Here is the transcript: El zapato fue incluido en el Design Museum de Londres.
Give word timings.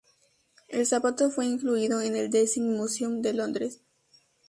El 0.67 0.87
zapato 0.87 1.29
fue 1.29 1.45
incluido 1.45 2.01
en 2.01 2.15
el 2.15 2.31
Design 2.31 2.75
Museum 2.75 3.21
de 3.21 3.33
Londres. 3.35 3.81